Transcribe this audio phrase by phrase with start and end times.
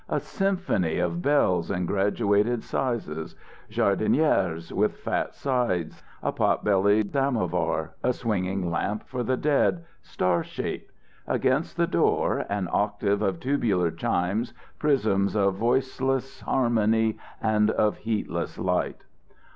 [0.09, 3.35] A symphony of bells in graduated sizes.
[3.69, 6.01] Jardinières with fat sides.
[6.23, 7.91] A pot bellied samovar.
[8.01, 10.91] A swinging lamp for the dead, star shaped.
[11.27, 18.57] Against the door, an octave of tubular chimes, prisms of voiceless harmony and of heatless
[18.57, 19.03] light.